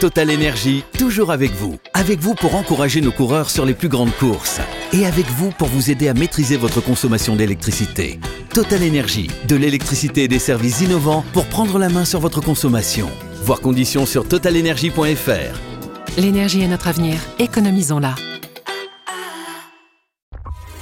[0.00, 1.78] Total Énergie, toujours avec vous.
[1.94, 4.60] Avec vous pour encourager nos coureurs sur les plus grandes courses.
[4.92, 8.20] Et avec vous pour vous aider à maîtriser votre consommation d'électricité.
[8.52, 13.08] Total Énergie, de l'électricité et des services innovants pour prendre la main sur votre consommation.
[13.42, 16.18] Voir conditions sur totalenergie.fr.
[16.20, 17.18] L'énergie est notre avenir.
[17.38, 18.14] Économisons-la.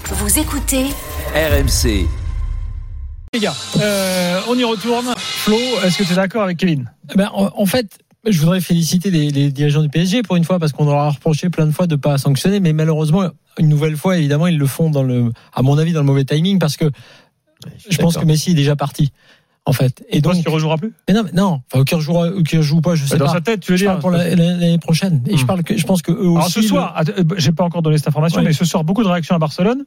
[0.06, 0.86] Vous écoutez
[1.34, 2.06] RMC.
[3.32, 5.06] Les gars, euh, on y retourne.
[5.16, 6.90] Flo, est-ce que tu es d'accord avec Kevin?
[7.16, 10.58] Ben, en, en fait, je voudrais féliciter les, les dirigeants du PSG pour une fois
[10.58, 13.24] parce qu'on leur a reproché plein de fois de pas sanctionner, mais malheureusement,
[13.58, 16.24] une nouvelle fois, évidemment, ils le font dans le, à mon avis, dans le mauvais
[16.24, 16.90] timing parce que
[17.88, 19.12] je pense que Messi est déjà parti.
[19.66, 20.04] En fait.
[20.10, 20.92] Et penses donc, qu'il rejouera plus?
[21.08, 23.32] Mais non, mais non, enfin, qu'il rejoue, qu'il rejoue pas, je sais Dans pas.
[23.32, 25.22] sa tête, tu veux je dire parle pour la- l'année prochaine.
[25.26, 25.46] Et je Hmm.
[25.46, 26.36] parle que, je pense que eux aussi.
[26.36, 28.44] Alors ce le- soir, euh, j'ai pas encore donné cette information, Ouais.
[28.48, 29.86] mais ce soir, beaucoup de réactions à Barcelone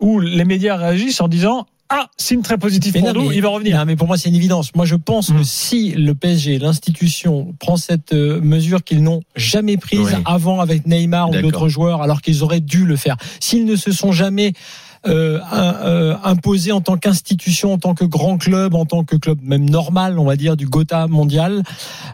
[0.00, 3.34] où les médias réagissent en disant Ah, signe très positif Mais pour non, nous, mais-
[3.36, 3.76] il va revenir.
[3.76, 4.72] Non, mais pour moi, c'est une évidence.
[4.76, 5.38] Moi, je pense Mm.
[5.38, 10.22] que si le PSG, l'institution, prend cette euh, mesure qu'ils n'ont jamais prise Oui.
[10.24, 13.90] avant avec Neymar ou d'autres joueurs, alors qu'ils auraient dû le faire, s'ils ne se
[13.92, 14.52] sont jamais
[15.06, 19.16] euh, un- euh, imposés en tant qu'institution, en tant que grand club, en tant que
[19.16, 21.62] club même normal, on va dire, du Gotha mondial,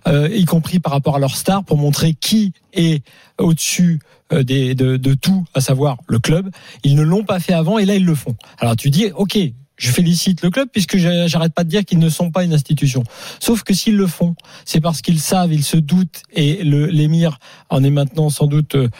[0.06, 3.02] euh, y compris par rapport à leurs stars, pour montrer qui est
[3.38, 3.98] au-dessus
[4.32, 6.48] euh, des, de, de tout, à savoir le club.
[6.84, 8.36] Ils ne l'ont pas fait avant et là ils le font.
[8.60, 9.36] Alors tu dis, ok,
[9.76, 13.04] je félicite le club puisque j'arrête pas de dire qu'ils ne sont pas une institution.
[13.40, 17.84] Sauf que s'ils le font, c'est parce qu'ils savent, ils se doutent et l'émir en
[17.84, 18.90] est maintenant sans doute euh,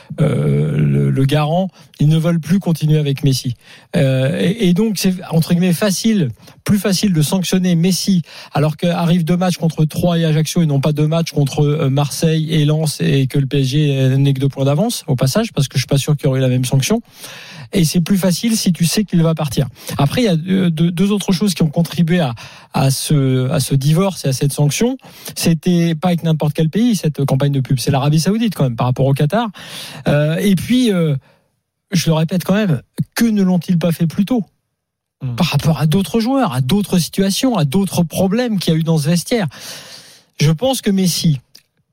[1.10, 1.68] le, garant.
[1.98, 3.55] Ils ne veulent plus continuer avec Messi.
[3.96, 6.28] Euh, et, donc c'est entre guillemets facile,
[6.64, 10.80] plus facile de sanctionner Messi alors qu'arrivent deux matchs contre Troyes et Ajaccio et non
[10.80, 14.48] pas deux matchs contre euh, Marseille et Lens et que le PSG n'est que deux
[14.48, 16.48] points d'avance au passage parce que je suis pas sûr qu'il y aurait eu la
[16.48, 17.00] même sanction.
[17.72, 19.66] Et c'est plus facile si tu sais qu'il va partir.
[19.98, 22.34] Après, il y a deux, deux- deux autres choses qui ont contribué à,
[22.75, 24.97] à, ce, à ce divorce et à cette sanction.
[25.34, 27.78] C'était pas avec n'importe quel pays, cette campagne de pub.
[27.78, 29.48] C'est l'Arabie Saoudite, quand même, par rapport au Qatar.
[30.08, 31.17] Euh, et puis, euh,
[31.92, 32.83] je le répète quand même,
[33.14, 34.45] que ne l'ont-ils pas fait plus tôt
[35.23, 35.34] Mm.
[35.36, 38.83] par rapport à d'autres joueurs, à d'autres situations, à d'autres problèmes qu'il y a eu
[38.83, 39.46] dans ce vestiaire?
[40.39, 41.40] Je pense que Messi,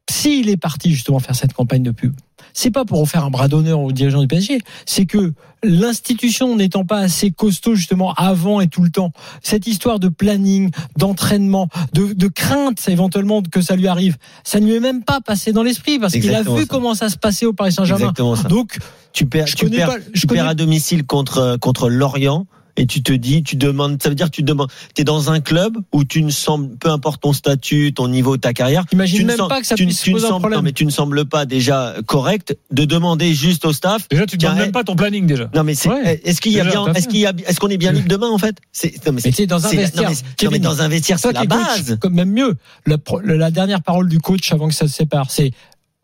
[0.10, 2.14] s'il est parti justement faire cette campagne de pub,
[2.54, 5.34] c'est pas pour faire un bras d'honneur aux dirigeants du PSG, c'est que
[5.64, 10.72] l'institution n'étant pas assez costaud justement avant et tout le temps, cette histoire de planning,
[10.98, 15.20] d'entraînement, de, de crainte éventuellement que ça lui arrive, ça ne lui est même pas
[15.22, 16.66] passé dans l'esprit parce qu'il a vu ça.
[16.68, 18.12] comment ça se passait au Paris Saint-Germain.
[18.50, 18.78] Donc,
[19.14, 22.46] Tu perds, je tu perds, pas- je tu connais- perds à domicile contre contre Lorient
[22.76, 25.40] et tu te dis, tu demandes, ça veut dire que tu demandes, t'es dans un
[25.40, 29.24] club où tu ne sembles, peu importe ton statut, ton niveau, ta carrière, Imagine tu
[29.24, 30.60] ne même sem- pas que ça tu, ne- puisse tu ne poser un sembles, problème.
[30.60, 34.08] non mais tu ne sembles pas déjà correct de demander juste au staff.
[34.10, 35.50] Déjà, tu ne donnes eh, même pas ton planning déjà.
[35.54, 36.22] Non mais c'est, Ouais.
[36.24, 38.08] est-ce qu'il y a Déjà, bien, est-ce qu'il y a, est-ce qu'on est bien libre
[38.08, 38.58] demain en fait?
[38.72, 40.10] C'est, non mais c'est, dans un vestiaire,
[40.44, 41.98] non, mais, dans un vestiaire, c'est la coach, base.
[42.02, 42.56] comme même mieux,
[42.88, 45.52] la dernière parole du coach avant que ça se sépare, c'est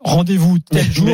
[0.00, 1.08] rendez-vous tel jour.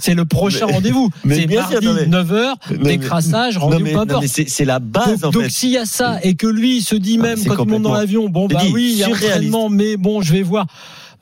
[0.00, 1.10] C'est le prochain rendez-vous.
[1.28, 2.32] C'est mardi, non, mais- 9h,
[2.70, 4.26] Non, mais- décrassage, rendez-vous, peu importe.
[4.26, 5.50] c'est, la base Donc, en donc fait.
[5.50, 7.94] s'il y a ça et que lui se dit Ah, même quand il monte dans
[7.94, 9.32] l'avion, bon bah oui, il y a surréaliste.
[9.54, 10.66] entraînement, mais bon, je vais voir.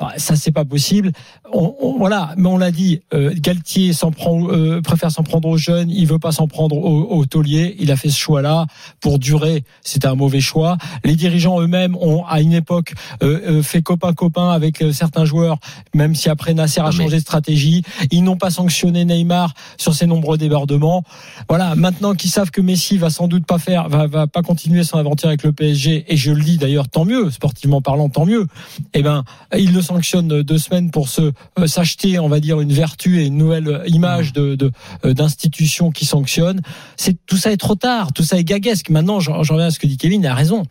[0.03, 1.13] Ah, Ça c'est pas possible.
[1.53, 3.03] On, on- voilà, mais on l'a dit.
[3.13, 5.91] Euh, Galtier s'en prend, euh, préfère s'en prendre aux jeunes.
[5.91, 7.77] Il veut pas s'en prendre aux, aux tauliers.
[7.79, 8.67] Il a fait ce choix-là
[9.01, 9.63] pour durer.
[9.83, 10.79] C'était un mauvais choix.
[11.05, 15.27] Les dirigeants eux-mêmes ont à une époque euh, euh, fait copain copain avec euh, certains
[15.27, 15.59] joueurs,
[15.95, 17.83] même si après Nasser a changé de stratégie.
[18.11, 21.05] Ils n'ont pas sanctionné Neymar sur ses nombreux débordements.
[21.49, 24.83] Voilà, maintenant qu'ils savent que Messi va sans doute pas faire, va, va pas continuer
[24.83, 28.25] son aventure avec le PSG, et je le dis d'ailleurs, tant mieux, sportivement parlant, tant
[28.25, 28.47] mieux.
[28.95, 29.25] Eh ben,
[29.57, 33.27] ils le sanctionnent deux semaines pour se euh, s'acheter, on va dire, une vertu et
[33.27, 34.71] une nouvelle image de de-
[35.05, 36.61] euh, d'institution qui sanctionne.
[36.97, 38.89] C'est tout ça est trop tard, tout ça est gaguesque.
[38.91, 40.63] Maintenant, j'en reviens à ce que dit Kevin, il a raison.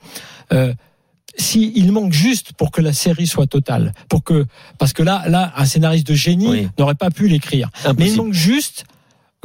[0.53, 0.73] Euh,
[1.37, 4.45] si il manque juste pour que la série soit totale, pour que
[4.77, 6.67] parce que là, là, un scénariste de génie Oui.
[6.77, 7.69] n'aurait pas pu l'écrire.
[7.97, 8.85] Mais il manque juste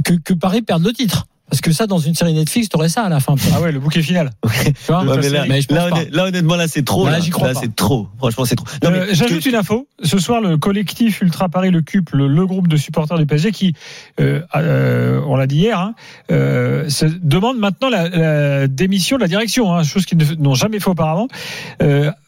[0.05, 1.27] que, que Paris perde le titre.
[1.51, 3.35] Parce que ça, dans une série Netflix, t'aurais ça à la fin.
[3.55, 4.31] Ah ouais, le bouquet final.
[4.65, 7.05] Tu vois Ouais, mais là, Mais honnêtement, là, c'est trop.
[7.05, 7.61] Là, Là, j'y crois Là, pas.
[7.61, 8.09] c'est trop.
[8.19, 8.67] Franchement, c'est trop.
[8.83, 9.87] Non, Euh, J'ajoute que- une info.
[10.03, 13.53] Ce soir, le collectif Ultra Paris, le CUP, le, le groupe de supporters du PSG,
[13.53, 13.75] qui,
[14.21, 15.95] euh, euh, on l'a dit hier, hein,
[16.33, 20.81] euh, se demande maintenant la, la démission de la direction, hein, chose qu'ils n'ont jamais
[20.81, 21.29] fait auparavant.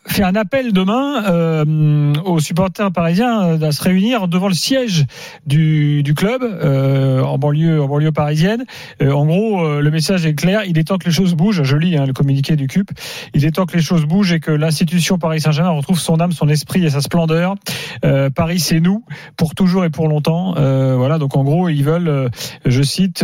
[0.09, 5.05] Fait un appel demain euh, aux supporters parisiens euh, à se réunir devant le siège
[5.47, 8.65] du, du club euh, en banlieue en banlieue parisienne.
[9.03, 10.63] Euh, en gros, euh, le message est clair.
[10.65, 11.65] Il est temps que les choses bougent.
[11.65, 12.91] Je lis hein, le communiqué du CUP.
[13.35, 16.33] Il est temps que les choses bougent et que l'institution Paris Saint-Germain retrouve son âme,
[16.33, 17.57] son esprit et sa splendeur.
[18.05, 19.05] Euh, Paris, c'est nous
[19.37, 20.55] pour toujours et pour longtemps.
[20.57, 21.19] Voilà.
[21.19, 22.31] Donc en gros, ils veulent,
[22.65, 23.21] je cite,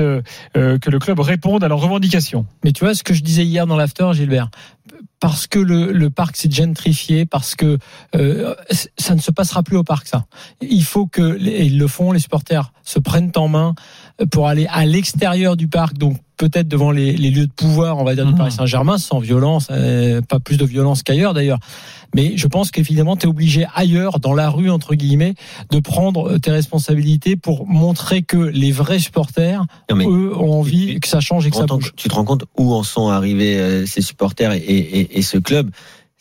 [0.55, 2.47] que le club réponde à leurs revendications.
[2.65, 4.51] Mais tu vois ce que je disais hier dans l'after, Gilbert?
[5.23, 7.79] Parce que le, le parc s'est gentrifié, parce que
[8.17, 8.57] euh,
[8.99, 10.09] ça ne se passera plus au parc.
[10.09, 10.27] Ça,
[10.61, 13.77] il faut que et ils le font, les supporters se prennent en main
[14.33, 18.05] pour aller à l'extérieur du parc, donc peut-être devant les, les, lieux de pouvoir, on
[18.05, 18.37] va dire, du Mmh.
[18.37, 21.61] Paris Saint-Germain, sans violence, euh, pas plus de violence qu'ailleurs d'ailleurs.
[22.17, 25.35] Mais je pense qu'évidemment, tu es obligé ailleurs, dans la rue, entre guillemets,
[25.71, 31.07] de prendre tes responsabilités pour montrer que les vrais supporters, mais- eux, ont envie que
[31.07, 31.93] ça change et que ça bouge.
[31.97, 35.39] tu te rends compte où en sont arrivés euh, ces supporters et, et, et ce
[35.39, 35.71] club?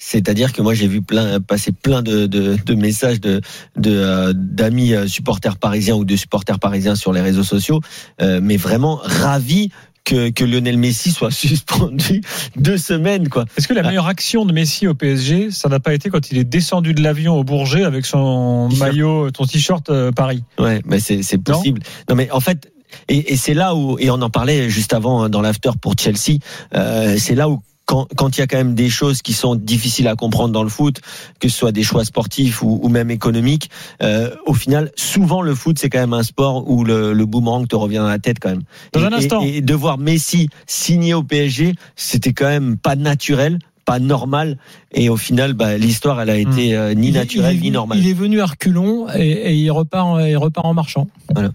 [0.04, 3.40] C'est-à-dire que moi j'ai vu plein passer plein de, de, de messages de
[3.78, 7.82] de, euh, d'amis euh, supporters parisiens ou de supporters parisiens sur les réseaux sociaux,
[8.20, 9.70] euh, mais vraiment ravis
[10.12, 12.22] que, que Lionel Messi soit suspendu
[12.56, 13.46] deux semaines quoi.
[13.58, 16.38] Est-ce que la meilleure action de Messi au PSG, ça n'a pas été quand il
[16.38, 20.44] est descendu de l'avion au Bourget avec son maillot, ton t-shirt euh, Paris?
[20.60, 21.56] Ouais, mais c'est Non?
[21.58, 21.82] possible.
[22.10, 22.72] Non, mais en fait,
[23.08, 25.94] et, et c'est là où et on en parlait juste avant hein, dans l'after pour
[25.98, 26.40] Chelsea.
[26.76, 29.56] Euh, c'est là où quand quand il y a quand même des choses qui sont
[29.56, 31.02] difficiles à comprendre dans le foot,
[31.40, 33.70] que ce soit des choix sportifs ou, ou même économiques,
[34.02, 37.68] euh, au final, souvent le foot c'est quand même un sport où le, le boomerang
[37.68, 38.64] te revient dans la tête quand même.
[38.94, 39.42] Dans et, un instant.
[39.44, 44.58] Et, et de voir Messi signer au PSG, c'était quand même pas naturel, pas normal.
[44.94, 47.98] Et au final, bah, l'histoire elle a été euh, ni naturelle est ni normale.
[47.98, 51.08] Il est venu à reculons et, et il repart, en- il repart en marchant.
[51.34, 51.52] Voilà.